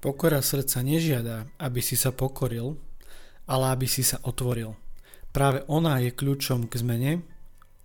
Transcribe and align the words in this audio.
Pokora 0.00 0.44
srdca 0.44 0.84
nežiada, 0.84 1.48
aby 1.56 1.80
si 1.80 1.96
sa 1.96 2.12
pokoril, 2.12 2.76
ale 3.48 3.64
aby 3.72 3.86
si 3.88 4.04
sa 4.04 4.20
otvoril. 4.22 4.76
Práve 5.32 5.64
ona 5.68 6.00
je 6.00 6.12
kľúčom 6.12 6.68
k 6.68 6.74
zmene, 6.80 7.12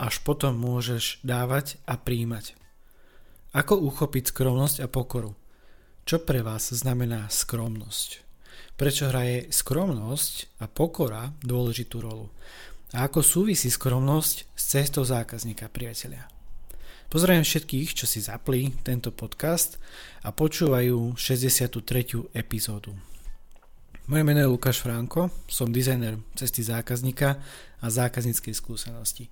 až 0.02 0.24
potom 0.26 0.58
môžeš 0.58 1.22
dávať 1.22 1.78
a 1.86 1.96
príjmať. 2.00 2.58
Ako 3.52 3.78
uchopiť 3.78 4.32
skromnosť 4.32 4.82
a 4.82 4.88
pokoru? 4.88 5.36
Čo 6.08 6.24
pre 6.24 6.42
vás 6.42 6.74
znamená 6.74 7.30
skromnosť? 7.30 8.24
Prečo 8.80 9.12
hraje 9.12 9.52
skromnosť 9.54 10.64
a 10.64 10.66
pokora 10.66 11.36
dôležitú 11.46 12.02
rolu? 12.02 12.34
A 12.96 13.08
ako 13.08 13.22
súvisí 13.22 13.70
skromnosť 13.70 14.36
s 14.52 14.64
cestou 14.66 15.06
zákazníka, 15.06 15.70
priatelia? 15.70 16.26
Pozdravujem 17.12 17.44
všetkých, 17.44 17.92
čo 17.92 18.08
si 18.08 18.24
zapli 18.24 18.72
tento 18.88 19.12
podcast 19.12 19.76
a 20.24 20.32
počúvajú 20.32 21.20
63. 21.20 21.84
epizódu. 22.32 22.96
Moje 24.08 24.24
meno 24.24 24.40
je 24.40 24.48
Lukáš 24.48 24.80
Franko, 24.80 25.28
som 25.52 25.76
dizajner 25.76 26.16
cesty 26.40 26.64
zákazníka 26.64 27.36
a 27.84 27.86
zákazníckej 27.92 28.56
skúsenosti. 28.56 29.28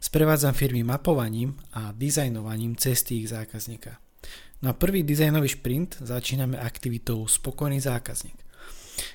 Sprevádzam 0.00 0.56
firmy 0.56 0.80
mapovaním 0.80 1.60
a 1.76 1.92
dizajnovaním 1.92 2.80
cesty 2.80 3.20
ich 3.20 3.28
zákazníka. 3.28 4.00
Na 4.64 4.72
prvý 4.72 5.04
dizajnový 5.04 5.60
šprint 5.60 6.00
začíname 6.00 6.56
aktivitou 6.56 7.28
Spokojný 7.28 7.84
zákazník, 7.84 8.40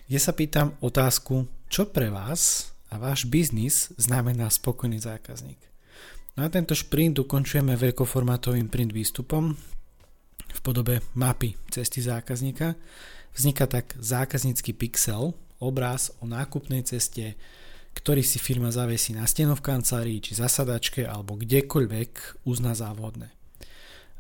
kde 0.05 0.19
sa 0.21 0.29
pýtam 0.29 0.77
otázku, 0.77 1.49
čo 1.73 1.89
pre 1.89 2.13
vás 2.13 2.69
a 2.93 3.01
váš 3.01 3.25
biznis 3.25 3.89
znamená 3.97 4.53
spokojný 4.53 5.01
zákazník. 5.01 5.64
Na 6.35 6.51
tento 6.51 6.75
šprint 6.75 7.15
ukončujeme 7.15 7.79
veľkoformátovým 7.79 8.67
print 8.67 8.91
výstupom 8.91 9.55
v 10.51 10.59
podobe 10.59 10.99
mapy 11.15 11.55
cesty 11.71 12.03
zákazníka. 12.03 12.75
Vzniká 13.31 13.63
tak 13.71 13.95
zákaznícky 13.95 14.75
pixel, 14.75 15.31
obraz 15.63 16.11
o 16.19 16.27
nákupnej 16.27 16.83
ceste, 16.83 17.39
ktorý 17.95 18.19
si 18.19 18.43
firma 18.43 18.67
zavesí 18.67 19.15
na 19.15 19.23
stenu 19.23 19.55
v 19.55 19.63
kancelárii 19.63 20.19
či 20.19 20.35
zasadačke 20.35 21.07
alebo 21.07 21.39
kdekoľvek 21.39 22.43
uzná 22.43 22.75
závodné. 22.75 23.31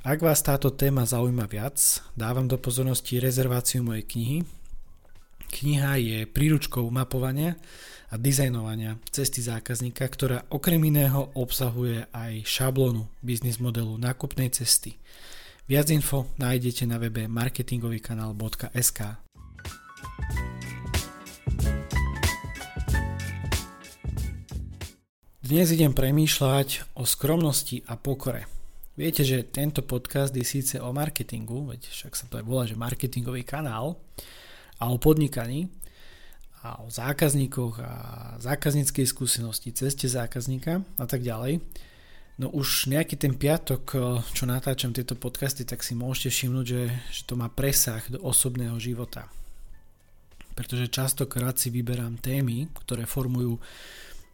Ak 0.07 0.23
vás 0.23 0.39
táto 0.39 0.71
téma 0.71 1.03
zaujíma 1.03 1.51
viac, 1.51 1.75
dávam 2.15 2.47
do 2.47 2.55
pozornosti 2.55 3.19
rezerváciu 3.19 3.83
mojej 3.83 4.07
knihy. 4.07 4.37
Kniha 5.55 5.95
je 5.95 6.27
príručkou 6.27 6.83
mapovania 6.91 7.55
a 8.11 8.19
dizajnovania 8.19 8.99
cesty 9.07 9.39
zákazníka, 9.39 10.03
ktorá 10.03 10.43
okrem 10.51 10.83
iného 10.83 11.31
obsahuje 11.31 12.11
aj 12.11 12.43
šablónu 12.43 13.07
biznis 13.23 13.63
modelu 13.63 13.95
nákupnej 13.95 14.51
cesty. 14.51 14.99
Viac 15.71 15.87
info 15.95 16.27
nájdete 16.35 16.83
na 16.83 16.99
webe 16.99 17.31
marketingovýkanál.sk. 17.31 18.99
Dnes 25.39 25.67
idem 25.71 25.95
premýšľať 25.95 26.99
o 26.99 27.07
skromnosti 27.07 27.79
a 27.87 27.95
pokore. 27.95 28.43
Viete, 28.99 29.23
že 29.23 29.47
tento 29.47 29.87
podcast 29.87 30.35
je 30.35 30.43
síce 30.43 30.83
o 30.83 30.91
marketingu, 30.91 31.71
veď 31.71 31.87
však 31.87 32.11
sa 32.11 32.27
to 32.27 32.43
aj 32.43 32.43
volá, 32.43 32.67
že 32.67 32.75
marketingový 32.75 33.47
kanál, 33.47 33.95
a 34.79 34.91
o 34.91 34.97
podnikaní, 34.97 35.71
a 36.65 36.81
o 36.81 36.89
zákazníkoch 36.89 37.77
a 37.77 37.93
zákazníckej 38.41 39.05
skúsenosti, 39.05 39.69
ceste 39.69 40.09
zákazníka 40.09 40.81
a 40.97 41.05
tak 41.05 41.21
ďalej. 41.21 41.61
No 42.35 42.51
už 42.51 42.91
nejaký 42.91 43.15
ten 43.15 43.37
piatok, 43.37 43.83
eh, 43.95 44.01
čo 44.33 44.43
natáčam 44.49 44.91
tieto 44.91 45.15
podcasty, 45.15 45.63
tak 45.63 45.85
si 45.85 45.93
môžete 45.95 46.33
všimnúť, 46.33 46.65
že, 46.65 46.83
že 47.13 47.21
to 47.23 47.37
má 47.37 47.47
presah 47.47 48.01
do 48.09 48.19
osobného 48.19 48.75
života. 48.81 49.29
Pretože 50.57 50.91
častokrát 50.91 51.55
si 51.55 51.69
vyberám 51.69 52.19
témy, 52.19 52.67
ktoré 52.83 53.05
formujú 53.05 53.61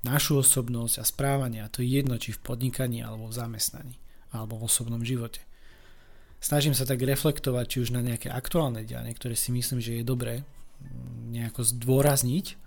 našu 0.01 0.41
osobnosť 0.41 0.95
a 0.97 1.05
správanie, 1.05 1.59
a 1.61 1.69
to 1.69 1.85
je 1.85 2.01
jedno, 2.01 2.17
či 2.17 2.33
v 2.33 2.41
podnikaní, 2.41 3.05
alebo 3.05 3.29
v 3.29 3.37
zamestnaní, 3.37 3.95
alebo 4.33 4.57
v 4.57 4.65
osobnom 4.65 5.01
živote. 5.05 5.45
Snažím 6.41 6.73
sa 6.73 6.89
tak 6.89 7.05
reflektovať, 7.05 7.65
či 7.69 7.77
už 7.85 7.93
na 7.93 8.01
nejaké 8.01 8.33
aktuálne 8.33 8.81
dianie, 8.81 9.13
ktoré 9.13 9.37
si 9.37 9.53
myslím, 9.53 9.77
že 9.77 10.01
je 10.01 10.03
dobré 10.03 10.41
nejako 11.29 11.61
zdôrazniť, 11.61 12.57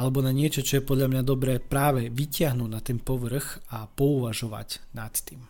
alebo 0.00 0.24
na 0.24 0.32
niečo, 0.32 0.64
čo 0.64 0.80
je 0.80 0.88
podľa 0.88 1.12
mňa 1.12 1.22
dobré 1.22 1.60
práve 1.60 2.08
vyťahnuť 2.08 2.70
na 2.72 2.80
ten 2.80 2.96
povrch 2.96 3.60
a 3.68 3.84
pouvažovať 3.84 4.80
nad 4.96 5.12
tým. 5.12 5.44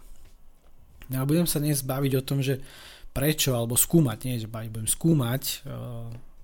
No 1.07 1.23
a 1.23 1.27
budem 1.27 1.47
sa 1.47 1.63
dnes 1.63 1.87
baviť 1.87 2.13
o 2.19 2.27
tom, 2.27 2.43
že 2.43 2.59
prečo, 3.15 3.55
alebo 3.55 3.79
skúmať, 3.79 4.19
nie 4.27 4.43
že 4.43 4.51
baviť, 4.51 4.71
budem 4.71 4.91
skúmať 4.91 5.43
e, 5.47 5.55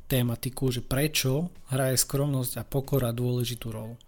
tématiku, 0.07 0.71
že 0.71 0.87
prečo 0.87 1.51
hraje 1.75 1.99
skromnosť 1.99 2.63
a 2.63 2.67
pokora 2.67 3.11
dôležitú 3.11 3.75
rolu. 3.75 3.99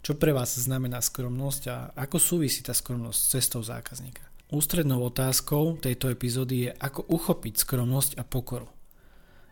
Čo 0.00 0.14
pre 0.14 0.30
vás 0.30 0.54
znamená 0.54 1.02
skromnosť 1.02 1.62
a 1.66 1.76
ako 1.98 2.22
súvisí 2.22 2.62
tá 2.62 2.70
skromnosť 2.70 3.18
s 3.18 3.30
cestou 3.34 3.62
zákazníka. 3.66 4.35
Ústrednou 4.46 5.02
otázkou 5.02 5.74
tejto 5.82 6.06
epizódy 6.06 6.68
je, 6.68 6.70
ako 6.78 7.02
uchopiť 7.10 7.66
skromnosť 7.66 8.14
a 8.14 8.22
pokoru. 8.22 8.70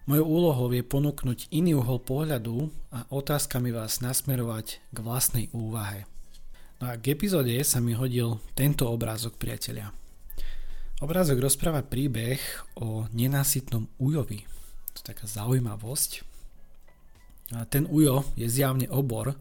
Mojou 0.07 0.23
úlohou 0.23 0.71
je 0.71 0.87
ponúknuť 0.87 1.51
iný 1.51 1.75
uhol 1.75 1.99
pohľadu 1.99 2.71
a 2.95 3.03
otázkami 3.11 3.75
vás 3.75 3.99
nasmerovať 3.99 4.79
k 4.95 4.97
vlastnej 5.03 5.51
úvahe. 5.51 6.07
No 6.79 6.93
a 6.93 6.95
k 6.95 7.11
epizóde 7.11 7.59
sa 7.67 7.83
mi 7.83 7.99
hodil 7.99 8.39
tento 8.55 8.87
obrázok 8.87 9.35
priatelia. 9.35 9.91
Obrázok 11.03 11.43
rozpráva 11.43 11.83
príbeh 11.83 12.39
o 12.79 13.11
nenásytnom 13.11 13.91
ujovi. 13.99 14.47
To 14.95 14.99
je 15.03 15.05
taká 15.11 15.27
zaujímavosť. 15.27 16.23
A 17.59 17.67
ten 17.67 17.91
ujo 17.91 18.23
je 18.39 18.47
zjavne 18.47 18.87
obor, 18.95 19.35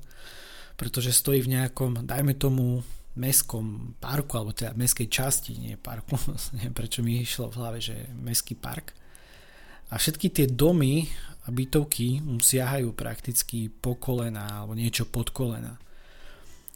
pretože 0.82 1.14
stojí 1.14 1.46
v 1.46 1.62
nejakom, 1.62 2.10
dajme 2.10 2.34
tomu, 2.34 2.82
mestskom 3.14 3.94
parku, 4.02 4.42
alebo 4.42 4.54
teda 4.54 4.74
mestskej 4.74 5.08
časti, 5.10 5.54
nie 5.58 5.78
parku, 5.78 6.18
neviem 6.58 6.74
prečo 6.74 7.06
mi 7.06 7.22
išlo 7.22 7.54
v 7.54 7.58
hlave, 7.62 7.80
že 7.82 8.10
mestský 8.18 8.58
park. 8.58 8.94
A 9.94 10.02
všetky 10.02 10.34
tie 10.34 10.46
domy 10.50 11.06
a 11.46 11.54
bytovky 11.54 12.24
mu 12.24 12.42
siahajú 12.42 12.98
prakticky 12.98 13.70
po 13.70 14.00
kolena 14.00 14.64
alebo 14.64 14.74
niečo 14.74 15.06
pod 15.06 15.30
kolena. 15.30 15.78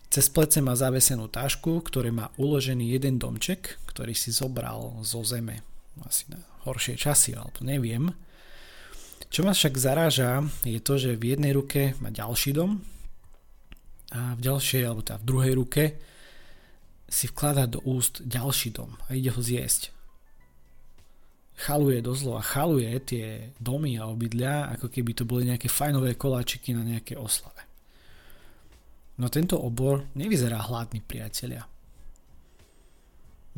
Cez 0.08 0.32
plece 0.32 0.64
má 0.64 0.72
zavesenú 0.78 1.28
tašku, 1.28 1.84
ktoré 1.84 2.14
má 2.14 2.32
uložený 2.40 2.96
jeden 2.96 3.20
domček, 3.20 3.82
ktorý 3.92 4.16
si 4.16 4.32
zobral 4.32 5.04
zo 5.04 5.20
zeme. 5.26 5.66
Asi 6.06 6.30
na 6.32 6.40
horšie 6.64 6.96
časy, 6.96 7.36
alebo 7.36 7.60
neviem. 7.66 8.14
Čo 9.28 9.44
ma 9.44 9.52
však 9.52 9.76
zaráža, 9.76 10.46
je 10.64 10.80
to, 10.80 10.96
že 10.96 11.20
v 11.20 11.36
jednej 11.36 11.52
ruke 11.52 11.98
má 12.00 12.08
ďalší 12.14 12.56
dom 12.56 12.80
a 14.16 14.38
v 14.38 14.42
ďalšej, 14.46 14.82
alebo 14.88 15.04
teda 15.04 15.20
v 15.20 15.28
druhej 15.28 15.54
ruke 15.58 15.84
si 17.08 17.32
vkladá 17.32 17.66
do 17.66 17.80
úst 17.88 18.20
ďalší 18.24 18.76
dom 18.76 18.96
a 19.08 19.16
ide 19.16 19.32
ho 19.32 19.42
zjesť 19.42 19.98
chaluje 21.58 22.06
dozlo 22.06 22.38
a 22.38 22.46
chaluje 22.46 22.94
tie 23.02 23.50
domy 23.58 23.98
a 23.98 24.06
obydlia, 24.06 24.70
ako 24.78 24.94
keby 24.94 25.12
to 25.18 25.26
boli 25.26 25.50
nejaké 25.50 25.66
fajnové 25.66 26.14
koláčiky 26.14 26.78
na 26.78 26.86
nejaké 26.86 27.18
oslave. 27.18 27.66
No 29.18 29.34
tento 29.34 29.58
obor 29.58 30.06
nevyzerá 30.14 30.62
hladný, 30.70 31.02
priatelia. 31.02 31.66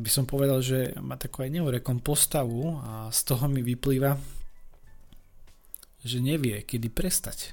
By 0.00 0.08
som 0.08 0.24
povedal, 0.24 0.64
že 0.64 0.96
má 0.96 1.20
takú 1.20 1.44
aj 1.44 1.52
neurekom 1.52 2.00
postavu 2.00 2.80
a 2.80 3.12
z 3.12 3.20
toho 3.28 3.44
mi 3.52 3.60
vyplýva, 3.60 4.16
že 6.00 6.24
nevie, 6.24 6.64
kedy 6.64 6.88
prestať. 6.88 7.52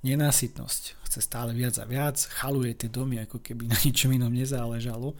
Nenásytnosť. 0.00 1.03
Chce 1.14 1.30
stále 1.30 1.54
viac 1.54 1.78
a 1.78 1.86
viac, 1.86 2.18
chaluje 2.26 2.74
tie 2.74 2.90
domy, 2.90 3.22
ako 3.22 3.38
keby 3.38 3.70
na 3.70 3.78
ničom 3.78 4.10
inom 4.10 4.34
nezáležalo. 4.34 5.14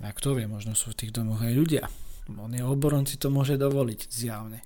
A 0.00 0.08
kto 0.08 0.32
vie, 0.32 0.48
možno 0.48 0.72
sú 0.72 0.96
v 0.96 1.04
tých 1.04 1.12
domoch 1.12 1.44
aj 1.44 1.52
ľudia, 1.52 1.84
on 2.32 2.48
je 2.48 2.64
oboron, 2.64 3.04
si 3.04 3.20
to 3.20 3.28
môže 3.28 3.60
dovoliť 3.60 4.08
zjavne. 4.08 4.64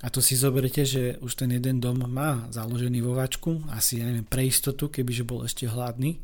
A 0.00 0.08
to 0.08 0.24
si 0.24 0.40
zoberte, 0.40 0.88
že 0.88 1.20
už 1.20 1.36
ten 1.36 1.52
jeden 1.52 1.84
dom 1.84 2.00
má 2.08 2.48
založený 2.48 3.04
vo 3.04 3.12
vačku, 3.12 3.60
asi 3.68 4.00
ja 4.00 4.08
neviem, 4.08 4.24
pre 4.24 4.48
istotu, 4.48 4.88
kebyže 4.88 5.28
bol 5.28 5.44
ešte 5.44 5.68
hladný. 5.68 6.16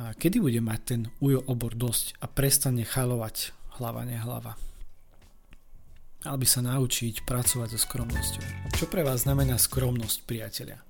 A 0.00 0.16
kedy 0.16 0.40
bude 0.40 0.64
mať 0.64 0.80
ten 0.80 1.00
ujo 1.20 1.44
obor 1.44 1.76
dosť 1.76 2.16
a 2.24 2.26
prestane 2.26 2.88
chalovať 2.88 3.52
hlava 3.76 4.08
nehlava? 4.08 4.56
Mal 6.24 6.40
by 6.40 6.46
sa 6.48 6.64
naučiť 6.64 7.28
pracovať 7.28 7.68
so 7.76 7.78
skromnosťou. 7.84 8.72
Čo 8.80 8.88
pre 8.88 9.04
vás 9.04 9.28
znamená 9.28 9.60
skromnosť, 9.60 10.24
priatelia? 10.24 10.80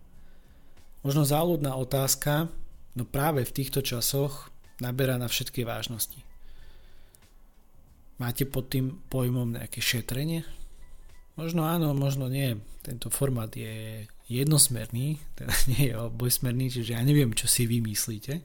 Možno 1.03 1.27
záľudná 1.27 1.75
otázka, 1.75 2.47
no 2.95 3.03
práve 3.03 3.43
v 3.43 3.55
týchto 3.55 3.83
časoch 3.83 4.55
naberá 4.79 5.19
na 5.19 5.27
všetky 5.27 5.67
vážnosti. 5.67 6.23
Máte 8.23 8.47
pod 8.47 8.71
tým 8.71 9.03
pojmom 9.11 9.59
nejaké 9.59 9.83
šetrenie? 9.83 10.47
Možno 11.35 11.67
áno, 11.67 11.91
možno 11.91 12.31
nie. 12.31 12.55
Tento 12.87 13.11
formát 13.11 13.51
je 13.51 14.07
jednosmerný, 14.31 15.19
teda 15.35 15.55
nie 15.75 15.91
je 15.91 15.95
obojsmerný, 15.99 16.71
čiže 16.71 16.95
ja 16.95 17.03
neviem, 17.03 17.35
čo 17.35 17.51
si 17.51 17.67
vy 17.67 17.83
myslíte. 17.83 18.39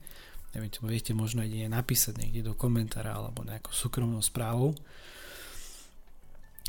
Neviem, 0.57 0.71
čo 0.73 0.81
viete 0.89 1.13
možno 1.13 1.45
aj 1.45 1.69
napísať 1.69 2.17
niekde 2.17 2.41
do 2.49 2.53
komentára 2.57 3.13
alebo 3.13 3.45
nejakou 3.45 3.69
súkromnou 3.69 4.23
správou. 4.25 4.73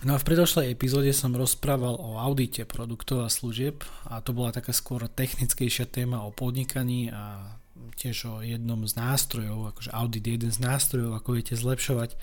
No 0.09 0.17
a 0.17 0.23
v 0.25 0.25
predošlej 0.25 0.73
epizóde 0.73 1.13
som 1.13 1.37
rozprával 1.37 2.01
o 2.01 2.17
audite 2.17 2.65
produktov 2.65 3.21
a 3.21 3.29
služieb 3.29 3.85
a 4.09 4.25
to 4.25 4.33
bola 4.33 4.57
taká 4.57 4.73
skôr 4.73 5.05
technickejšia 5.05 5.85
téma 5.85 6.25
o 6.25 6.33
podnikaní 6.33 7.13
a 7.13 7.53
tiež 7.93 8.17
o 8.25 8.35
jednom 8.41 8.89
z 8.89 8.97
nástrojov, 8.97 9.69
akože 9.69 9.93
audit 9.93 10.25
je 10.25 10.33
jeden 10.41 10.49
z 10.49 10.65
nástrojov, 10.65 11.13
ako 11.13 11.37
viete 11.37 11.61
zlepšovať 11.61 12.17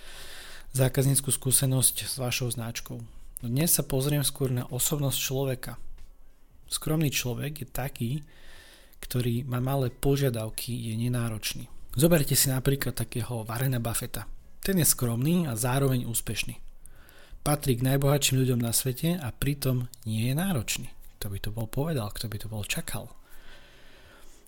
zákazníckú 0.73 1.29
skúsenosť 1.29 2.09
s 2.09 2.17
vašou 2.17 2.49
značkou. 2.49 2.97
No 3.45 3.45
dnes 3.45 3.77
sa 3.77 3.85
pozriem 3.85 4.25
skôr 4.25 4.49
na 4.49 4.65
osobnosť 4.65 5.19
človeka. 5.21 5.77
Skromný 6.65 7.13
človek 7.13 7.53
je 7.61 7.67
taký, 7.69 8.11
ktorý 8.97 9.45
má 9.45 9.61
malé 9.61 9.93
požiadavky, 9.93 10.73
je 10.89 10.93
nenáročný. 11.05 11.69
Zoberte 11.93 12.33
si 12.33 12.49
napríklad 12.49 12.97
takého 12.97 13.45
Varena 13.45 13.77
Buffetta. 13.77 14.25
Ten 14.65 14.81
je 14.81 14.89
skromný 14.89 15.45
a 15.45 15.53
zároveň 15.53 16.09
úspešný 16.09 16.64
patrí 17.45 17.77
k 17.77 17.85
najbohatším 17.85 18.41
ľuďom 18.41 18.57
na 18.57 18.73
svete 18.73 19.21
a 19.21 19.29
pritom 19.29 19.85
nie 20.09 20.25
je 20.25 20.33
náročný. 20.33 20.89
Kto 21.21 21.29
by 21.29 21.37
to 21.37 21.49
bol 21.53 21.69
povedal, 21.69 22.09
kto 22.09 22.25
by 22.25 22.37
to 22.41 22.49
bol 22.49 22.65
čakal. 22.65 23.13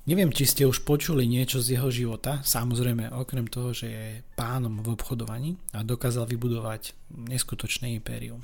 Neviem, 0.10 0.34
či 0.34 0.50
ste 0.50 0.64
už 0.66 0.82
počuli 0.82 1.30
niečo 1.30 1.62
z 1.62 1.78
jeho 1.78 1.92
života, 1.94 2.42
samozrejme 2.42 3.12
okrem 3.14 3.46
toho, 3.46 3.76
že 3.76 3.88
je 3.92 4.06
pánom 4.34 4.82
v 4.82 4.98
obchodovaní 4.98 5.60
a 5.78 5.86
dokázal 5.86 6.26
vybudovať 6.26 6.98
neskutočné 7.28 7.92
impérium. 7.94 8.42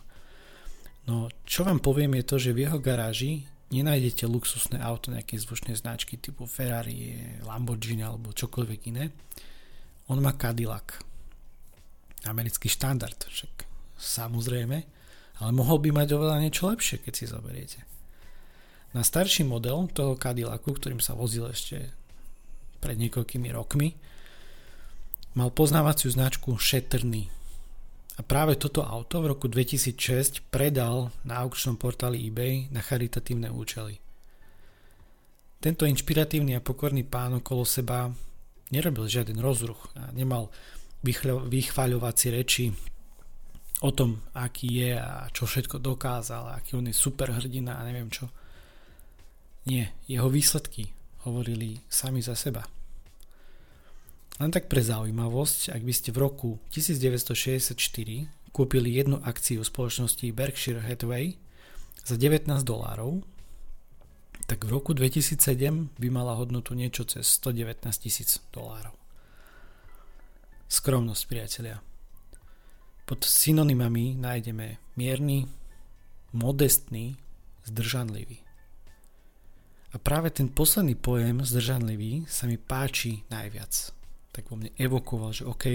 No 1.10 1.34
čo 1.48 1.66
vám 1.66 1.82
poviem 1.82 2.20
je 2.22 2.28
to, 2.28 2.36
že 2.38 2.52
v 2.54 2.68
jeho 2.68 2.78
garáži 2.84 3.48
nenájdete 3.74 4.28
luxusné 4.30 4.78
auto 4.84 5.10
nejakej 5.10 5.50
zvučnej 5.50 5.74
značky 5.80 6.20
typu 6.20 6.46
Ferrari, 6.46 7.16
Lamborghini 7.42 8.06
alebo 8.06 8.36
čokoľvek 8.36 8.80
iné. 8.92 9.10
On 10.12 10.20
má 10.20 10.36
Cadillac. 10.36 11.00
Americký 12.28 12.68
štandard, 12.68 13.18
však 13.18 13.63
samozrejme, 14.04 14.78
ale 15.40 15.52
mohol 15.56 15.80
by 15.80 16.04
mať 16.04 16.14
oveľa 16.14 16.38
niečo 16.44 16.68
lepšie, 16.68 17.02
keď 17.02 17.14
si 17.16 17.26
zoberiete. 17.26 17.80
Na 18.94 19.02
starší 19.02 19.48
model 19.48 19.90
toho 19.90 20.14
Cadillacu, 20.14 20.70
ktorým 20.78 21.02
sa 21.02 21.18
vozil 21.18 21.50
ešte 21.50 21.90
pred 22.78 23.00
niekoľkými 23.00 23.50
rokmi, 23.50 23.98
mal 25.34 25.50
poznávaciu 25.50 26.14
značku 26.14 26.54
Šetrný. 26.62 27.32
A 28.14 28.22
práve 28.22 28.54
toto 28.54 28.86
auto 28.86 29.26
v 29.26 29.34
roku 29.34 29.50
2006 29.50 30.46
predal 30.54 31.10
na 31.26 31.42
aukčnom 31.42 31.82
portáli 31.82 32.30
eBay 32.30 32.70
na 32.70 32.86
charitatívne 32.86 33.50
účely. 33.50 33.98
Tento 35.58 35.90
inšpiratívny 35.90 36.54
a 36.54 36.62
pokorný 36.62 37.02
pán 37.02 37.42
okolo 37.42 37.66
seba 37.66 38.14
nerobil 38.70 39.10
žiaden 39.10 39.42
rozruch 39.42 39.90
a 39.98 40.14
nemal 40.14 40.54
vychváľovacie 41.50 42.30
reči 42.30 42.70
o 43.84 43.90
tom, 43.92 44.24
aký 44.32 44.80
je 44.80 44.96
a 44.96 45.28
čo 45.36 45.44
všetko 45.44 45.84
dokázal, 45.84 46.56
aký 46.56 46.80
on 46.80 46.88
je 46.88 46.96
super 46.96 47.36
hrdina 47.36 47.76
a 47.76 47.84
neviem 47.84 48.08
čo. 48.08 48.32
Nie, 49.68 49.92
jeho 50.08 50.32
výsledky 50.32 50.88
hovorili 51.28 51.84
sami 51.92 52.24
za 52.24 52.36
seba. 52.36 52.64
Len 54.40 54.50
tak 54.50 54.72
pre 54.72 54.80
zaujímavosť, 54.80 55.76
ak 55.76 55.82
by 55.84 55.94
ste 55.94 56.10
v 56.16 56.18
roku 56.24 56.50
1964 56.72 57.76
kúpili 58.56 58.96
jednu 58.96 59.20
akciu 59.22 59.62
spoločnosti 59.62 60.26
Berkshire 60.32 60.82
Hathaway 60.82 61.36
za 62.08 62.16
19 62.16 62.50
dolárov, 62.64 63.22
tak 64.48 64.68
v 64.68 64.70
roku 64.74 64.92
2007 64.92 65.96
by 65.96 66.08
mala 66.12 66.36
hodnotu 66.36 66.76
niečo 66.76 67.08
cez 67.08 67.28
119 67.40 67.84
tisíc 68.00 68.40
dolárov. 68.52 68.96
Skromnosť, 70.68 71.24
priatelia. 71.30 71.93
Pod 73.04 73.28
synonymami 73.28 74.16
nájdeme 74.16 74.80
mierny, 74.96 75.44
modestný, 76.32 77.20
zdržanlivý. 77.68 78.40
A 79.94 80.02
práve 80.02 80.32
ten 80.32 80.50
posledný 80.50 80.96
pojem 80.96 81.44
zdržanlivý 81.44 82.26
sa 82.26 82.48
mi 82.48 82.56
páči 82.58 83.28
najviac. 83.30 83.92
Tak 84.34 84.50
vo 84.50 84.58
mne 84.58 84.74
evokoval, 84.80 85.36
že 85.36 85.44
OK. 85.46 85.66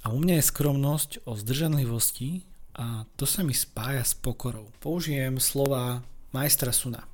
A 0.00 0.06
u 0.10 0.18
mňa 0.18 0.40
je 0.40 0.48
skromnosť 0.50 1.10
o 1.28 1.36
zdržanlivosti 1.36 2.48
a 2.74 3.04
to 3.14 3.28
sa 3.28 3.44
mi 3.44 3.52
spája 3.52 4.02
s 4.02 4.16
pokorou. 4.16 4.72
Použijem 4.80 5.36
slova 5.36 6.00
majstra 6.32 6.72
Suna. 6.72 7.04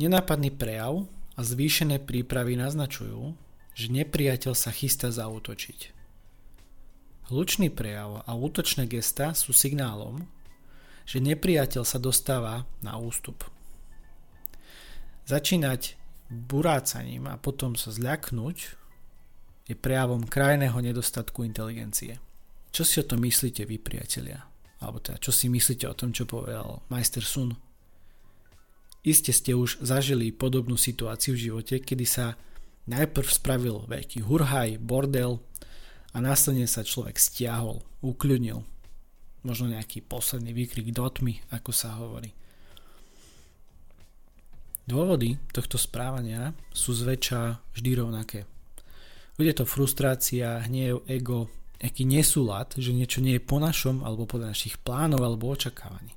Nenápadný 0.00 0.48
prejav 0.50 1.04
a 1.36 1.40
zvýšené 1.44 2.00
prípravy 2.00 2.56
naznačujú, 2.56 3.36
že 3.76 3.92
nepriateľ 3.92 4.56
sa 4.56 4.72
chystá 4.72 5.12
zautočiť. 5.12 5.91
Hlučný 7.32 7.72
prejav 7.72 8.28
a 8.28 8.36
útočné 8.36 8.84
gesta 8.84 9.32
sú 9.32 9.56
signálom, 9.56 10.28
že 11.08 11.16
nepriateľ 11.16 11.80
sa 11.80 11.96
dostáva 11.96 12.68
na 12.84 13.00
ústup. 13.00 13.48
Začínať 15.24 15.96
burácaním 16.28 17.32
a 17.32 17.40
potom 17.40 17.72
sa 17.72 17.88
zľaknúť 17.88 18.76
je 19.64 19.72
prejavom 19.72 20.28
krajného 20.28 20.76
nedostatku 20.76 21.40
inteligencie. 21.48 22.20
Čo 22.68 22.84
si 22.84 23.00
o 23.00 23.08
tom 23.08 23.24
myslíte 23.24 23.64
vy, 23.64 23.80
priatelia? 23.80 24.44
Alebo 24.84 25.00
teda, 25.00 25.16
čo 25.16 25.32
si 25.32 25.48
myslíte 25.48 25.88
o 25.88 25.96
tom, 25.96 26.12
čo 26.12 26.28
povedal 26.28 26.84
majster 26.92 27.24
Sun? 27.24 27.56
Iste 29.08 29.32
ste 29.32 29.56
už 29.56 29.80
zažili 29.80 30.36
podobnú 30.36 30.76
situáciu 30.76 31.32
v 31.32 31.48
živote, 31.48 31.80
kedy 31.80 32.04
sa 32.04 32.36
najprv 32.92 33.24
spravil 33.24 33.88
veľký 33.88 34.20
hurhaj, 34.20 34.76
bordel, 34.84 35.40
a 36.12 36.20
následne 36.20 36.68
sa 36.68 36.84
človek 36.84 37.16
stiahol, 37.16 37.80
ukľudnil. 38.04 38.60
Možno 39.42 39.72
nejaký 39.72 40.04
posledný 40.04 40.52
výkrik 40.52 40.92
do 40.92 41.08
tmy, 41.08 41.40
ako 41.50 41.72
sa 41.72 41.98
hovorí. 41.98 42.30
Dôvody 44.84 45.40
tohto 45.50 45.80
správania 45.80 46.52
sú 46.70 46.92
zväčša 46.92 47.72
vždy 47.74 47.90
rovnaké. 47.96 48.40
Bude 49.40 49.56
to 49.56 49.64
frustrácia, 49.64 50.60
hnev, 50.68 51.02
ego, 51.08 51.48
aký 51.80 52.04
nesúlad, 52.04 52.76
že 52.76 52.92
niečo 52.92 53.24
nie 53.24 53.40
je 53.40 53.42
po 53.42 53.56
našom 53.58 54.04
alebo 54.04 54.28
podľa 54.28 54.52
našich 54.52 54.78
plánov 54.84 55.24
alebo 55.24 55.50
očakávaní. 55.50 56.14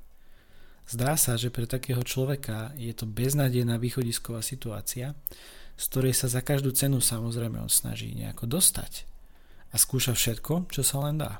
Zdá 0.86 1.18
sa, 1.18 1.34
že 1.34 1.50
pre 1.50 1.66
takého 1.66 2.04
človeka 2.06 2.70
je 2.78 2.94
to 2.94 3.10
beznadejná 3.10 3.74
východisková 3.80 4.38
situácia, 4.44 5.18
z 5.74 5.84
ktorej 5.90 6.14
sa 6.14 6.30
za 6.30 6.46
každú 6.46 6.70
cenu 6.70 7.02
samozrejme 7.02 7.58
on 7.58 7.72
snaží 7.72 8.14
nejako 8.14 8.46
dostať 8.46 9.15
a 9.76 9.80
skúša 9.80 10.16
všetko, 10.16 10.72
čo 10.72 10.80
sa 10.80 11.04
len 11.04 11.20
dá. 11.20 11.36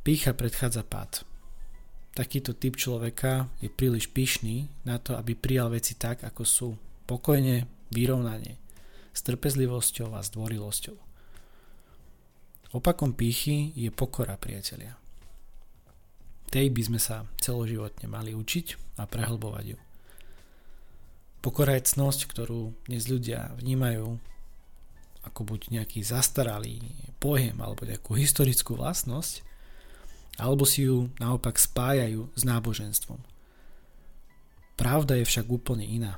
Pícha 0.00 0.32
predchádza 0.32 0.80
pád. 0.80 1.28
Takýto 2.16 2.56
typ 2.56 2.80
človeka 2.80 3.52
je 3.60 3.68
príliš 3.68 4.08
pyšný 4.08 4.64
na 4.88 4.96
to, 4.96 5.12
aby 5.12 5.36
prijal 5.36 5.68
veci 5.68 6.00
tak, 6.00 6.24
ako 6.24 6.42
sú. 6.48 6.68
Pokojne, 7.04 7.68
vyrovnanie, 7.92 8.56
s 9.12 9.20
trpezlivosťou 9.28 10.16
a 10.16 10.24
zdvorilosťou. 10.24 10.96
Opakom 12.72 13.12
pýchy 13.12 13.76
je 13.76 13.92
pokora, 13.92 14.40
priatelia. 14.40 14.96
Tej 16.48 16.72
by 16.72 16.82
sme 16.88 17.00
sa 17.02 17.28
celoživotne 17.44 18.08
mali 18.08 18.32
učiť 18.32 18.96
a 18.96 19.04
prehlbovať 19.04 19.64
ju. 19.68 19.78
Pokora 21.44 21.76
je 21.76 21.92
cnosť, 21.92 22.20
ktorú 22.24 22.72
dnes 22.88 23.04
ľudia 23.04 23.52
vnímajú 23.60 24.16
ako 25.24 25.54
buď 25.54 25.60
nejaký 25.80 26.00
zastaralý 26.00 26.80
pojem 27.20 27.60
alebo 27.60 27.84
nejakú 27.84 28.16
historickú 28.16 28.76
vlastnosť, 28.76 29.44
alebo 30.40 30.64
si 30.64 30.88
ju 30.88 31.12
naopak 31.20 31.60
spájajú 31.60 32.32
s 32.32 32.42
náboženstvom. 32.48 33.20
Pravda 34.80 35.20
je 35.20 35.28
však 35.28 35.46
úplne 35.52 35.84
iná. 35.84 36.16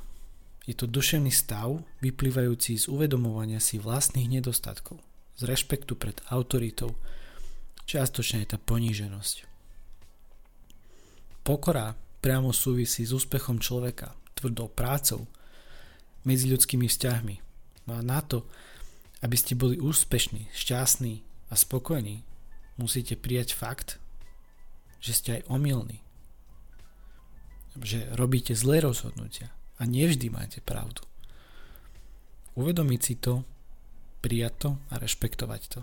Je 0.63 0.71
to 0.71 0.87
duševný 0.87 1.27
stav 1.27 1.83
vyplývajúci 1.99 2.79
z 2.79 2.87
uvedomovania 2.87 3.59
si 3.59 3.75
vlastných 3.75 4.39
nedostatkov, 4.39 5.03
z 5.35 5.43
rešpektu 5.43 5.99
pred 5.99 6.23
autoritou, 6.31 6.95
čiastočne 7.83 8.47
je 8.47 8.55
tá 8.55 8.57
poníženosť. 8.63 9.43
Pokora 11.43 11.91
priamo 12.23 12.55
súvisí 12.55 13.03
s 13.03 13.11
úspechom 13.11 13.59
človeka, 13.59 14.15
tvrdou 14.39 14.71
prácou, 14.71 15.27
medzi 16.23 16.47
ľudskými 16.47 16.87
vzťahmi. 16.87 17.35
No 17.91 17.99
a 17.99 18.01
na 18.01 18.23
to, 18.23 18.47
aby 19.23 19.35
ste 19.39 19.55
boli 19.55 19.79
úspešní, 19.79 20.51
šťastní 20.51 21.23
a 21.47 21.55
spokojní, 21.55 22.27
musíte 22.75 23.15
prijať 23.15 23.55
fakt, 23.55 24.03
že 24.99 25.15
ste 25.15 25.29
aj 25.39 25.47
omylní. 25.47 26.03
Že 27.79 28.11
robíte 28.19 28.53
zlé 28.53 28.83
rozhodnutia 28.83 29.49
a 29.79 29.87
nevždy 29.87 30.27
máte 30.29 30.59
pravdu. 30.59 31.07
Uvedomiť 32.53 33.01
si 33.01 33.15
to, 33.17 33.47
prijať 34.21 34.53
to 34.59 34.69
a 34.91 35.01
rešpektovať 35.01 35.61
to. 35.71 35.79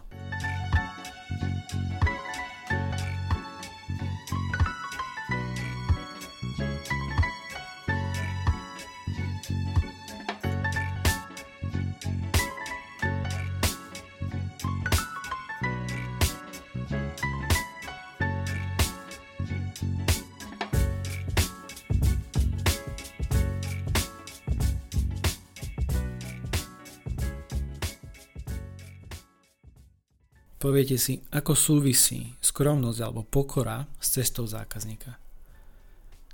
Poviete 30.61 31.01
si, 31.01 31.25
ako 31.33 31.57
súvisí 31.57 32.37
skromnosť 32.45 33.01
alebo 33.01 33.25
pokora 33.25 33.89
s 33.97 34.13
cestou 34.13 34.45
zákazníka. 34.45 35.17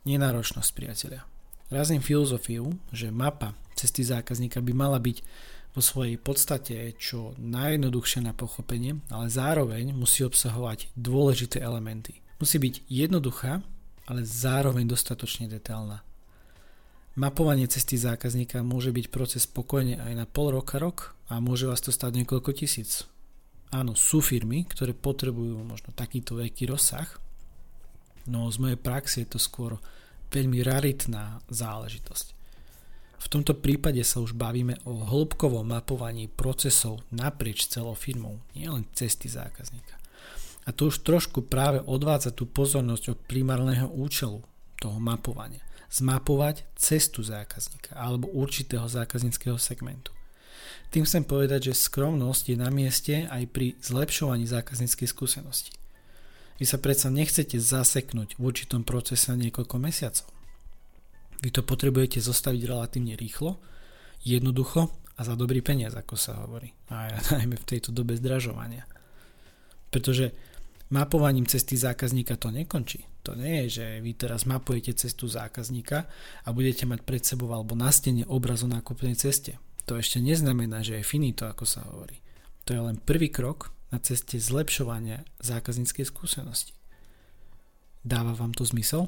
Nenáročnosť, 0.03 0.71
priatelia. 0.75 1.23
Razím 1.71 2.03
filozofiu, 2.03 2.75
že 2.91 3.15
mapa 3.15 3.55
cesty 3.79 4.03
zákazníka 4.03 4.59
by 4.59 4.73
mala 4.75 4.99
byť 4.99 5.23
vo 5.79 5.83
svojej 5.85 6.19
podstate 6.19 6.75
čo 6.99 7.39
najjednoduchšie 7.39 8.27
na 8.27 8.35
pochopenie, 8.35 8.99
ale 9.15 9.31
zároveň 9.31 9.95
musí 9.95 10.27
obsahovať 10.27 10.91
dôležité 10.99 11.63
elementy. 11.63 12.19
Musí 12.43 12.59
byť 12.59 12.83
jednoduchá, 12.91 13.63
ale 14.11 14.27
zároveň 14.27 14.91
dostatočne 14.91 15.47
detailná. 15.47 16.03
Mapovanie 17.15 17.71
cesty 17.71 17.95
zákazníka 17.95 18.67
môže 18.67 18.91
byť 18.91 19.07
proces 19.15 19.47
spokojne 19.47 20.03
aj 20.03 20.13
na 20.19 20.27
pol 20.27 20.51
roka, 20.51 20.83
rok 20.83 21.15
a 21.31 21.39
môže 21.39 21.71
vás 21.71 21.79
to 21.79 21.95
stať 21.95 22.27
niekoľko 22.27 22.51
tisíc. 22.59 23.07
Áno, 23.75 23.99
sú 23.99 24.23
firmy, 24.23 24.63
ktoré 24.67 24.95
potrebujú 24.95 25.59
možno 25.67 25.91
takýto 25.91 26.39
veľký 26.39 26.71
rozsah, 26.71 27.07
no 28.31 28.47
z 28.51 28.57
mojej 28.63 28.79
praxe 28.79 29.27
je 29.27 29.29
to 29.35 29.41
skôr 29.43 29.79
veľmi 30.31 30.63
raritná 30.63 31.43
záležitosť. 31.51 32.37
V 33.17 33.27
tomto 33.33 33.59
prípade 33.59 33.99
sa 34.07 34.23
už 34.23 34.39
bavíme 34.39 34.79
o 34.87 35.03
hĺbkovom 35.03 35.67
mapovaní 35.67 36.31
procesov 36.31 37.03
naprieč 37.11 37.67
celou 37.67 37.99
firmou, 37.99 38.39
nielen 38.55 38.87
cesty 38.95 39.27
zákazníka. 39.27 39.99
A 40.67 40.75
to 40.75 40.91
už 40.91 41.07
trošku 41.07 41.47
práve 41.47 41.79
odvádza 41.83 42.35
tú 42.35 42.47
pozornosť 42.47 43.05
od 43.15 43.19
primárneho 43.27 43.91
účelu 43.91 44.43
toho 44.79 44.99
mapovania. 44.99 45.63
Zmapovať 45.87 46.67
cestu 46.75 47.23
zákazníka 47.23 47.95
alebo 47.95 48.27
určitého 48.35 48.85
zákazníckého 48.91 49.55
segmentu. 49.59 50.16
Tým 50.95 51.05
chcem 51.05 51.25
povedať, 51.27 51.73
že 51.73 51.83
skromnosť 51.89 52.55
je 52.55 52.57
na 52.57 52.71
mieste 52.71 53.27
aj 53.27 53.43
pri 53.51 53.75
zlepšovaní 53.83 54.47
zákazníckej 54.47 55.09
skúsenosti. 55.11 55.73
Vy 56.57 56.65
sa 56.65 56.81
predsa 56.81 57.13
nechcete 57.13 57.61
zaseknúť 57.61 58.41
v 58.41 58.43
určitom 58.49 58.81
procese 58.81 59.37
niekoľko 59.37 59.77
mesiacov. 59.77 60.29
Vy 61.45 61.53
to 61.53 61.61
potrebujete 61.61 62.17
zostaviť 62.25 62.63
relatívne 62.65 63.13
rýchlo, 63.13 63.61
jednoducho 64.25 64.89
a 65.17 65.21
za 65.21 65.37
dobrý 65.37 65.61
peniaz, 65.61 65.93
ako 65.93 66.17
sa 66.17 66.41
hovorí. 66.45 66.73
A 66.89 67.13
najmä 67.37 67.61
v 67.61 67.69
tejto 67.69 67.93
dobe 67.93 68.17
zdražovania. 68.17 68.89
Pretože 69.93 70.33
mapovaním 70.89 71.45
cesty 71.45 71.77
zákazníka 71.77 72.41
to 72.41 72.49
nekončí. 72.49 73.05
To 73.27 73.35
nie 73.35 73.67
je, 73.67 73.83
že 73.83 73.87
vy 74.01 74.15
teraz 74.15 74.47
mapujete 74.47 74.95
cestu 74.95 75.27
zákazníka 75.27 76.07
a 76.47 76.49
budete 76.55 76.87
mať 76.87 77.03
pred 77.03 77.23
sebou 77.27 77.51
alebo 77.51 77.75
na 77.75 77.91
stene 77.91 78.23
obraz 78.31 78.63
o 78.63 78.71
nákupnej 78.71 79.19
ceste. 79.19 79.59
To 79.87 79.95
ešte 79.95 80.19
neznamená, 80.19 80.83
že 80.83 80.99
je 80.99 81.07
finito, 81.07 81.47
ako 81.47 81.63
sa 81.63 81.87
hovorí. 81.87 82.19
To 82.67 82.75
je 82.75 82.83
len 82.83 82.99
prvý 82.99 83.31
krok 83.31 83.71
na 83.95 84.03
ceste 84.03 84.35
zlepšovania 84.43 85.23
zákazníckej 85.39 86.03
skúsenosti. 86.03 86.75
Dáva 88.03 88.35
vám 88.35 88.51
to 88.55 88.67
zmysel? 88.67 89.07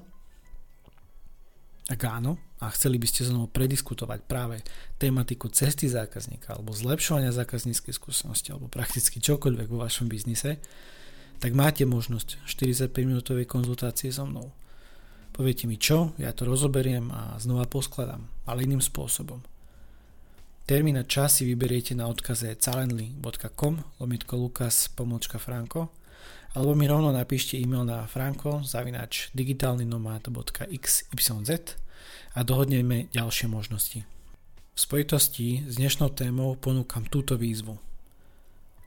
Ak 1.91 2.05
áno, 2.05 2.39
a 2.59 2.69
chceli 2.75 2.99
by 2.99 3.07
ste 3.07 3.27
znovu 3.27 3.49
prediskutovať 3.51 4.21
práve 4.27 4.61
tematiku 4.99 5.47
cesty 5.49 5.87
zákazníka 5.87 6.55
alebo 6.55 6.75
zlepšovania 6.75 7.31
zákazníckej 7.31 7.95
skúsenosti 7.95 8.51
alebo 8.51 8.67
prakticky 8.67 9.23
čokoľvek 9.23 9.67
vo 9.71 9.83
vašom 9.83 10.11
biznise, 10.11 10.59
tak 11.39 11.55
máte 11.55 11.87
možnosť 11.87 12.43
45 12.51 12.91
minútovej 13.07 13.47
konzultácie 13.47 14.11
so 14.11 14.27
mnou. 14.27 14.51
Poviete 15.31 15.71
mi 15.71 15.79
čo, 15.79 16.19
ja 16.19 16.35
to 16.35 16.43
rozoberiem 16.51 17.15
a 17.15 17.39
znova 17.39 17.71
poskladám, 17.71 18.27
ale 18.43 18.67
iným 18.67 18.83
spôsobom. 18.83 19.39
Termín 20.69 21.01
a 21.01 21.05
čas 21.09 21.41
si 21.41 21.49
vyberiete 21.49 21.97
na 21.97 22.13
odkaze 22.13 22.53
calendly.com 22.61 24.05
lomitko 24.05 24.37
lukas 24.37 24.93
pomočka 24.93 25.41
franko 25.41 25.89
alebo 26.53 26.77
mi 26.77 26.85
rovno 26.85 27.09
napíšte 27.09 27.57
e-mail 27.57 27.89
na 27.89 28.05
franko 28.05 28.61
zavinač 28.61 29.33
digitálnynomad.xyz 29.33 31.49
a 32.37 32.41
dohodneme 32.45 33.09
ďalšie 33.09 33.49
možnosti. 33.49 34.05
V 34.05 34.77
spojitosti 34.77 35.65
s 35.65 35.81
dnešnou 35.81 36.13
témou 36.13 36.53
ponúkam 36.61 37.09
túto 37.09 37.41
výzvu. 37.41 37.81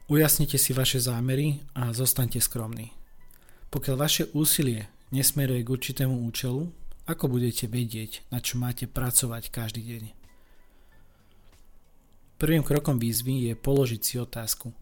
Ujasnite 0.06 0.62
si 0.62 0.78
vaše 0.78 1.02
zámery 1.02 1.66
a 1.74 1.90
zostaňte 1.98 2.38
skromní. 2.38 2.94
Pokiaľ 3.74 3.96
vaše 3.98 4.30
úsilie 4.38 4.86
nesmeruje 5.10 5.66
k 5.66 5.74
určitému 5.74 6.30
účelu, 6.30 6.62
ako 7.10 7.26
budete 7.26 7.66
vedieť, 7.66 8.22
na 8.30 8.38
čo 8.38 8.62
máte 8.62 8.86
pracovať 8.86 9.50
každý 9.50 9.82
deň? 9.82 10.21
Prvým 12.42 12.66
krokom 12.66 12.98
výzvy 12.98 13.46
je 13.46 13.54
položiť 13.54 14.02
si 14.02 14.18
otázku– 14.18 14.74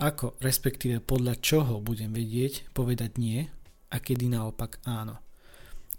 ako, 0.00 0.40
respektíve 0.40 1.04
podľa 1.04 1.36
čoho 1.44 1.76
budem 1.84 2.08
vedieť 2.08 2.72
povedať 2.72 3.20
nie 3.20 3.44
a 3.92 4.00
kedy 4.00 4.32
naopak 4.32 4.80
áno. 4.88 5.20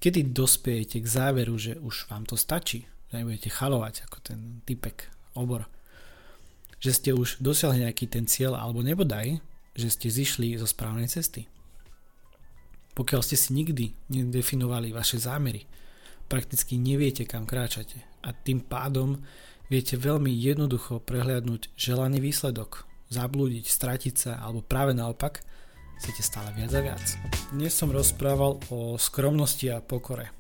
Kedy 0.02 0.34
dospiejete 0.34 1.06
k 1.06 1.08
záveru, 1.08 1.54
že 1.62 1.78
už 1.78 2.10
vám 2.10 2.26
to 2.26 2.34
stačí, 2.34 2.90
že 3.14 3.22
nebudete 3.22 3.54
chalovať 3.54 4.10
ako 4.10 4.18
ten 4.26 4.66
typek 4.66 5.06
obor. 5.38 5.70
Že 6.82 6.92
ste 6.98 7.10
už 7.14 7.38
dosiahli 7.46 7.86
nejaký 7.86 8.10
ten 8.10 8.26
cieľ 8.26 8.58
alebo 8.58 8.82
nebodaj, 8.82 9.38
že 9.78 9.94
ste 9.94 10.10
zišli 10.10 10.58
zo 10.58 10.66
správnej 10.66 11.06
cesty. 11.06 11.46
Pokiaľ 12.98 13.22
ste 13.22 13.38
si 13.38 13.54
nikdy 13.54 13.94
nedefinovali 14.10 14.90
vaše 14.90 15.22
zámery, 15.22 15.70
prakticky 16.26 16.82
neviete 16.82 17.30
kam 17.30 17.46
kráčate 17.46 18.02
a 18.26 18.34
tým 18.34 18.66
pádom 18.66 19.22
viete 19.72 19.96
veľmi 19.96 20.28
jednoducho 20.28 21.00
prehliadnúť 21.00 21.72
želaný 21.80 22.20
výsledok, 22.20 22.84
zablúdiť, 23.08 23.72
stratiť 23.72 24.16
sa, 24.20 24.32
alebo 24.44 24.60
práve 24.60 24.92
naopak, 24.92 25.40
chcete 26.04 26.20
stále 26.20 26.52
viac 26.60 26.76
a 26.76 26.84
viac. 26.84 27.06
Dnes 27.56 27.72
som 27.72 27.88
rozprával 27.88 28.60
o 28.68 29.00
skromnosti 29.00 29.72
a 29.72 29.80
pokore. 29.80 30.36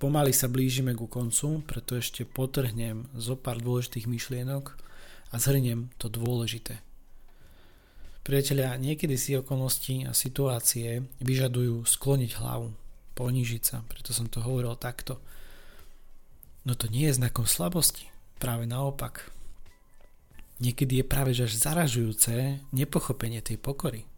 Pomaly 0.00 0.32
sa 0.32 0.48
blížime 0.48 0.96
ku 0.96 1.12
koncu, 1.12 1.60
preto 1.68 1.92
ešte 1.92 2.24
potrhnem 2.24 3.04
zo 3.12 3.36
pár 3.36 3.60
dôležitých 3.60 4.08
myšlienok 4.08 4.72
a 5.28 5.36
zhrniem 5.36 5.92
to 6.00 6.08
dôležité. 6.08 6.80
Priatelia, 8.24 8.80
niekedy 8.80 9.20
si 9.20 9.36
okolnosti 9.36 10.08
a 10.08 10.16
situácie 10.16 11.04
vyžadujú 11.20 11.84
skloniť 11.84 12.32
hlavu, 12.40 12.72
ponížiť 13.12 13.60
sa, 13.60 13.84
preto 13.84 14.16
som 14.16 14.24
to 14.24 14.40
hovoril 14.40 14.72
takto. 14.72 15.20
No 16.64 16.72
to 16.72 16.88
nie 16.88 17.12
je 17.12 17.20
znakom 17.20 17.44
slabosti, 17.44 18.08
práve 18.40 18.64
naopak. 18.64 19.28
Niekedy 20.60 21.00
je 21.00 21.04
práve 21.04 21.36
že 21.36 21.44
až 21.44 21.60
zaražujúce 21.60 22.64
nepochopenie 22.72 23.44
tej 23.44 23.60
pokory. 23.60 24.08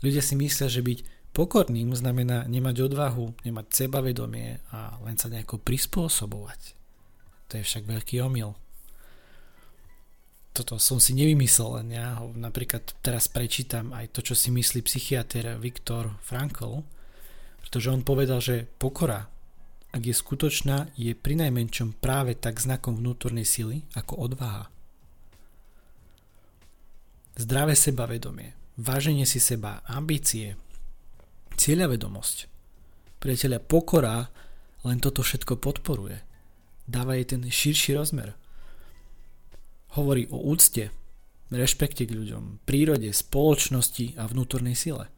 Ľudia 0.00 0.22
si 0.22 0.38
myslia, 0.38 0.70
že 0.70 0.80
byť 0.80 1.30
pokorným 1.34 1.92
znamená 1.94 2.46
nemať 2.46 2.90
odvahu, 2.90 3.34
nemať 3.46 3.66
sebavedomie 3.70 4.62
a 4.72 4.96
len 5.04 5.18
sa 5.18 5.30
nejako 5.30 5.60
prispôsobovať. 5.60 6.78
To 7.50 7.52
je 7.58 7.66
však 7.66 7.84
veľký 7.86 8.22
omyl. 8.22 8.54
Toto 10.50 10.82
som 10.82 10.98
si 10.98 11.14
nevymyslel, 11.14 11.82
len 11.82 11.94
ja 11.94 12.18
ho 12.18 12.34
napríklad 12.34 12.82
teraz 13.06 13.30
prečítam 13.30 13.94
aj 13.94 14.10
to, 14.10 14.20
čo 14.26 14.34
si 14.34 14.50
myslí 14.50 14.82
psychiatr 14.82 15.54
Viktor 15.62 16.18
Frankl, 16.26 16.82
pretože 17.62 17.90
on 17.94 18.02
povedal, 18.02 18.42
že 18.42 18.66
pokora, 18.66 19.30
ak 19.90 20.02
je 20.06 20.14
skutočná, 20.14 20.94
je 20.94 21.12
pri 21.18 21.34
najmenšom 21.34 21.98
práve 21.98 22.38
tak 22.38 22.62
znakom 22.62 22.94
vnútornej 22.94 23.42
sily 23.42 23.82
ako 23.98 24.30
odvaha. 24.30 24.70
Zdravé 27.34 27.74
sebavedomie, 27.74 28.54
váženie 28.78 29.26
si 29.26 29.42
seba, 29.42 29.82
ambície, 29.88 30.54
cieľavedomosť. 31.58 32.46
Priateľia, 33.18 33.60
pokora 33.60 34.30
len 34.86 34.98
toto 35.02 35.20
všetko 35.20 35.60
podporuje. 35.60 36.22
Dáva 36.86 37.18
jej 37.18 37.36
ten 37.36 37.42
širší 37.44 37.98
rozmer. 37.98 38.38
Hovorí 39.98 40.30
o 40.30 40.38
úcte, 40.38 40.94
rešpekte 41.50 42.06
k 42.06 42.14
ľuďom, 42.14 42.62
prírode, 42.62 43.10
spoločnosti 43.10 44.14
a 44.16 44.30
vnútornej 44.30 44.78
sile. 44.78 45.10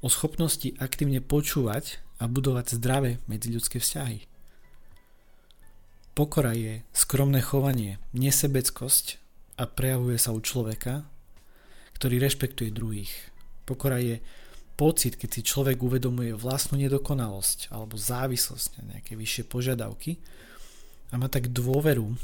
O 0.00 0.08
schopnosti 0.08 0.72
aktívne 0.80 1.20
počúvať 1.20 2.00
a 2.18 2.24
budovať 2.26 2.78
zdravé 2.78 3.22
medziľudské 3.30 3.78
vzťahy. 3.78 4.26
Pokora 6.18 6.50
je 6.50 6.82
skromné 6.90 7.38
chovanie, 7.38 8.02
nesebeckosť 8.10 9.22
a 9.54 9.70
prejavuje 9.70 10.18
sa 10.18 10.34
u 10.34 10.42
človeka, 10.42 11.06
ktorý 11.94 12.18
rešpektuje 12.18 12.74
druhých. 12.74 13.14
Pokora 13.62 14.02
je 14.02 14.18
pocit, 14.78 15.18
keď 15.18 15.30
si 15.30 15.42
človek 15.46 15.78
uvedomuje 15.78 16.34
vlastnú 16.34 16.78
nedokonalosť 16.78 17.70
alebo 17.74 17.98
závislosť 17.98 18.66
na 18.78 18.82
nejaké 18.94 19.18
vyššie 19.18 19.46
požiadavky 19.50 20.18
a 21.10 21.18
má 21.18 21.26
tak 21.26 21.50
dôveru, 21.50 22.14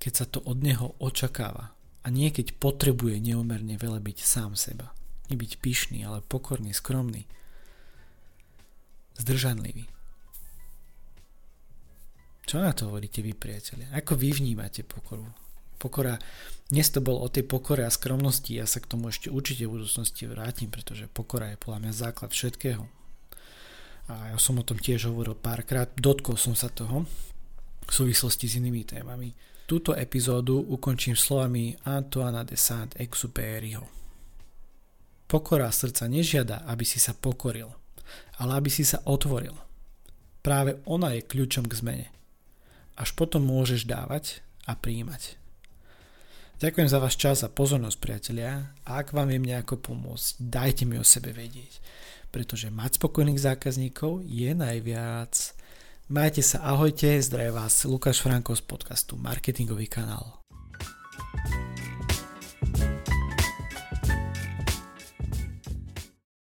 keď 0.00 0.12
sa 0.12 0.26
to 0.28 0.44
od 0.44 0.60
neho 0.60 0.96
očakáva 1.00 1.76
a 2.04 2.06
nie 2.08 2.32
keď 2.32 2.56
potrebuje 2.56 3.20
neumerne 3.20 3.76
veľa 3.76 4.00
byť 4.00 4.18
sám 4.20 4.56
seba. 4.56 4.92
Nebyť 5.32 5.58
pyšný, 5.58 6.06
ale 6.06 6.22
pokorný, 6.22 6.70
skromný, 6.70 7.26
zdržanlivý. 9.20 9.88
Čo 12.46 12.62
na 12.62 12.70
to 12.70 12.86
hovoríte 12.86 13.26
vy, 13.26 13.34
priatelia? 13.34 13.90
Ako 13.90 14.14
vy 14.14 14.30
vnímate 14.30 14.86
pokoru? 14.86 15.26
Pokora, 15.76 16.14
dnes 16.70 16.88
to 16.88 17.02
bol 17.02 17.18
o 17.20 17.28
tej 17.28 17.42
pokore 17.42 17.82
a 17.82 17.90
skromnosti, 17.90 18.54
ja 18.54 18.64
sa 18.64 18.78
k 18.78 18.86
tomu 18.86 19.10
ešte 19.10 19.28
určite 19.28 19.66
v 19.66 19.76
budúcnosti 19.76 20.24
vrátim, 20.30 20.70
pretože 20.70 21.10
pokora 21.10 21.52
je 21.52 21.60
podľa 21.60 21.78
mňa 21.82 21.92
základ 21.92 22.30
všetkého. 22.30 22.86
A 24.06 24.30
ja 24.32 24.38
som 24.38 24.56
o 24.56 24.64
tom 24.64 24.78
tiež 24.78 25.10
hovoril 25.10 25.34
párkrát, 25.34 25.90
dotkol 25.98 26.38
som 26.38 26.54
sa 26.54 26.70
toho 26.70 27.04
v 27.86 27.92
súvislosti 27.92 28.46
s 28.46 28.56
inými 28.62 28.86
témami. 28.86 29.34
Túto 29.66 29.98
epizódu 29.98 30.62
ukončím 30.62 31.18
slovami 31.18 31.74
Antoana 31.82 32.46
de 32.46 32.54
Saint-Exupéryho. 32.54 33.82
Pokora 35.26 35.74
srdca 35.74 36.06
nežiada, 36.06 36.62
aby 36.70 36.86
si 36.86 37.02
sa 37.02 37.10
pokoril, 37.18 37.66
ale 38.38 38.60
aby 38.60 38.70
si 38.72 38.84
sa 38.84 39.02
otvoril. 39.04 39.54
Práve 40.44 40.78
ona 40.86 41.14
je 41.16 41.26
kľúčom 41.26 41.66
k 41.66 41.78
zmene. 41.82 42.08
Až 42.96 43.12
potom 43.18 43.42
môžeš 43.44 43.84
dávať 43.84 44.40
a 44.64 44.78
príjmať. 44.78 45.36
Ďakujem 46.56 46.88
za 46.88 46.98
váš 47.02 47.20
čas 47.20 47.44
a 47.44 47.52
pozornosť, 47.52 47.98
priatelia. 48.00 48.72
A 48.88 49.04
ak 49.04 49.12
vám 49.12 49.28
viem 49.28 49.44
nejako 49.44 49.76
pomôcť, 49.76 50.40
dajte 50.40 50.88
mi 50.88 50.96
o 50.96 51.04
sebe 51.04 51.36
vedieť. 51.36 51.84
Pretože 52.32 52.72
mať 52.72 52.96
spokojných 52.96 53.36
zákazníkov 53.36 54.24
je 54.24 54.56
najviac. 54.56 55.34
Majte 56.08 56.40
sa, 56.40 56.64
ahojte, 56.64 57.20
zdraje 57.20 57.52
vás 57.52 57.84
Lukáš 57.84 58.24
Franko 58.24 58.56
z 58.56 58.62
podcastu 58.64 59.20
Marketingový 59.20 59.90
kanál. 59.90 60.40
thank 62.76 63.08
you 63.08 63.15